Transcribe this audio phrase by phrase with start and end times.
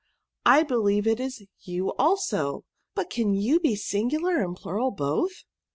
[0.47, 2.63] I believe it is you also;
[2.95, 5.43] but can you be singular and plural both